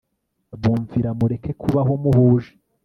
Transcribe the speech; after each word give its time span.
bumvira 0.61 1.09
mureke 1.19 1.51
kubaho 1.61 1.91
muhuje 2.03 2.51